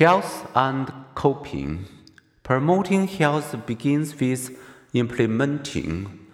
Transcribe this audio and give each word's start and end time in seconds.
Health 0.00 0.50
and 0.54 0.90
coping. 1.14 1.84
Promoting 2.42 3.06
health 3.06 3.54
begins 3.66 4.18
with 4.18 4.58
implementing 4.94 6.26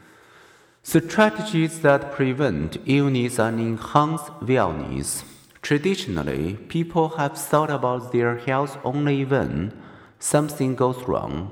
strategies 0.84 1.80
that 1.80 2.12
prevent 2.12 2.76
illness 2.86 3.40
and 3.40 3.58
enhance 3.58 4.22
wellness. 4.40 5.24
Traditionally, 5.62 6.54
people 6.68 7.08
have 7.18 7.36
thought 7.36 7.70
about 7.70 8.12
their 8.12 8.36
health 8.38 8.78
only 8.84 9.24
when 9.24 9.72
something 10.20 10.76
goes 10.76 11.02
wrong, 11.08 11.50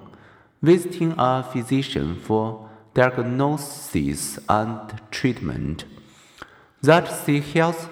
visiting 0.62 1.16
a 1.18 1.42
physician 1.42 2.20
for 2.20 2.70
diagnosis 2.94 4.38
and 4.48 5.00
treatment. 5.10 5.84
That's 6.80 7.24
the 7.24 7.40
health 7.40 7.88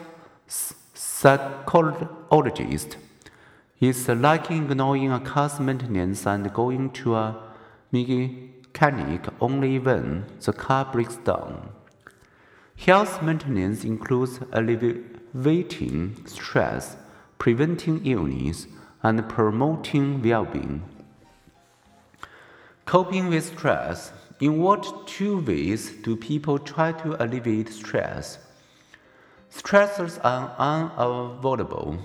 psychologist 0.95 1.39
is 3.83 4.07
like 4.09 4.49
ignoring 4.49 5.11
a 5.11 5.19
car's 5.19 5.59
maintenance 5.59 6.25
and 6.25 6.53
going 6.55 6.89
to 6.91 7.17
a 7.17 7.37
mechanic 7.91 9.27
only 9.41 9.81
when 9.81 10.25
the 10.41 10.53
car 10.53 10.85
breaks 10.93 11.17
down. 11.17 11.69
Health 12.77 13.21
maintenance 13.23 13.83
includes 13.83 14.39
alleviating 14.53 16.25
stress, 16.27 16.97
preventing 17.39 18.07
illness, 18.07 18.69
and 19.03 19.29
promoting 19.29 20.23
well 20.23 20.45
being. 20.45 20.83
Coping 22.87 23.29
with 23.29 23.47
stress. 23.47 24.13
In 24.41 24.61
what 24.61 25.09
two 25.09 25.41
ways 25.41 25.91
do 26.03 26.17
people 26.17 26.59
try 26.59 26.93
to 26.93 27.21
alleviate 27.23 27.69
stress? 27.69 28.39
Stressors 29.53 30.21
are 30.25 30.55
unavoidable. 30.59 31.99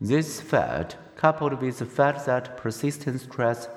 This 0.00 0.40
fact 0.40 0.96
coupled 1.16 1.60
with 1.60 1.78
the 1.78 1.86
fact 1.86 2.26
that 2.26 2.56
persistent 2.56 3.20
stress 3.20 3.68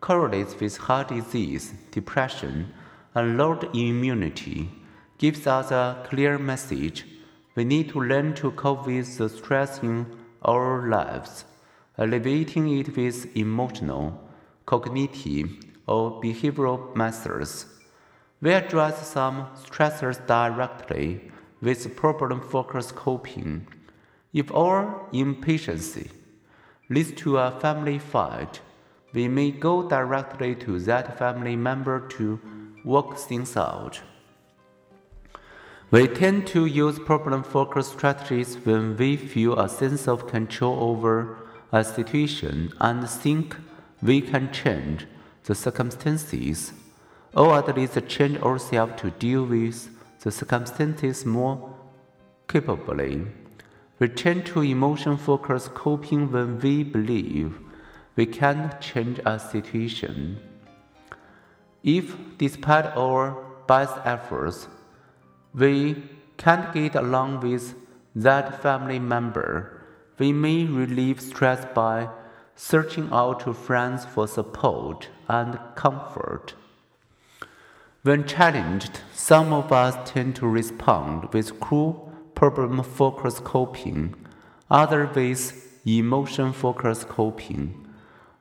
correlates 0.00 0.58
with 0.60 0.76
heart 0.76 1.08
disease, 1.08 1.74
depression, 1.90 2.72
and 3.14 3.36
lowered 3.38 3.64
immunity, 3.74 4.70
gives 5.18 5.46
us 5.46 5.70
a 5.70 6.04
clear 6.08 6.38
message. 6.38 7.06
We 7.54 7.64
need 7.64 7.88
to 7.90 8.00
learn 8.00 8.34
to 8.34 8.50
cope 8.50 8.86
with 8.86 9.16
the 9.16 9.28
stress 9.28 9.82
in 9.82 10.06
our 10.42 10.88
lives, 10.88 11.44
alleviating 11.96 12.68
it 12.78 12.96
with 12.96 13.34
emotional, 13.36 14.20
cognitive, 14.66 15.50
or 15.86 16.20
behavioral 16.20 16.94
methods. 16.94 17.66
We 18.42 18.52
address 18.52 19.08
some 19.08 19.46
stressors 19.56 20.24
directly 20.26 21.30
with 21.62 21.96
problem 21.96 22.40
focused 22.40 22.94
coping. 22.94 23.66
If 24.34 24.52
our 24.52 25.08
impatience 25.12 25.96
leads 26.88 27.12
to 27.12 27.38
a 27.38 27.58
family 27.60 27.98
fight, 27.98 28.60
we 29.12 29.28
may 29.28 29.50
go 29.50 29.88
directly 29.88 30.54
to 30.54 30.78
that 30.80 31.18
family 31.18 31.56
member 31.56 32.06
to 32.08 32.40
work 32.84 33.16
things 33.16 33.56
out. 33.56 34.00
We 35.90 36.08
tend 36.08 36.46
to 36.48 36.66
use 36.66 36.98
problem 36.98 37.42
focused 37.42 37.92
strategies 37.92 38.56
when 38.56 38.96
we 38.96 39.16
feel 39.16 39.58
a 39.58 39.68
sense 39.68 40.08
of 40.08 40.26
control 40.26 40.90
over 40.90 41.38
a 41.72 41.84
situation 41.84 42.72
and 42.80 43.08
think 43.08 43.56
we 44.02 44.20
can 44.20 44.52
change 44.52 45.06
the 45.44 45.54
circumstances, 45.54 46.72
or 47.34 47.56
at 47.56 47.74
least 47.76 47.98
change 48.08 48.38
ourselves 48.38 49.00
to 49.00 49.10
deal 49.10 49.44
with 49.44 49.88
the 50.20 50.32
circumstances 50.32 51.24
more 51.24 51.74
capably. 52.48 53.26
We 53.98 54.08
tend 54.08 54.44
to 54.46 54.62
emotion 54.62 55.16
focused 55.16 55.74
coping 55.74 56.30
when 56.30 56.58
we 56.58 56.82
believe 56.82 57.58
we 58.14 58.26
can't 58.26 58.78
change 58.80 59.20
a 59.24 59.38
situation. 59.38 60.38
If, 61.82 62.16
despite 62.36 62.86
our 62.96 63.42
best 63.66 63.94
efforts, 64.04 64.68
we 65.54 66.02
can't 66.36 66.72
get 66.74 66.94
along 66.94 67.40
with 67.40 67.74
that 68.14 68.62
family 68.62 68.98
member, 68.98 69.82
we 70.18 70.32
may 70.32 70.64
relieve 70.64 71.20
stress 71.20 71.66
by 71.74 72.08
searching 72.54 73.08
out 73.12 73.40
to 73.40 73.52
friends 73.52 74.04
for 74.04 74.26
support 74.26 75.08
and 75.28 75.58
comfort. 75.74 76.54
When 78.02 78.26
challenged, 78.26 79.00
some 79.14 79.52
of 79.52 79.72
us 79.72 79.96
tend 80.10 80.36
to 80.36 80.46
respond 80.46 81.32
with 81.32 81.60
cruel 81.60 82.05
problem 82.36 82.80
focused 82.84 83.42
coping, 83.42 84.14
other 84.70 85.10
ways 85.16 85.52
emotion 85.84 86.52
focused 86.52 87.08
coping, 87.08 87.84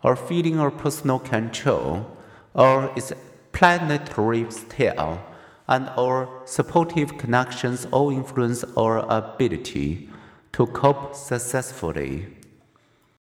or 0.04 0.16
feeling 0.16 0.60
or 0.60 0.70
personal 0.70 1.18
control, 1.18 2.06
or 2.54 2.92
explanatory 2.96 4.46
style, 4.52 5.20
and 5.68 5.90
our 5.98 6.30
supportive 6.46 7.18
connections 7.18 7.88
all 7.92 8.12
influence 8.12 8.64
our 8.78 9.00
ability 9.10 10.10
to 10.52 10.68
cope 10.68 11.16
successfully. 11.16 12.28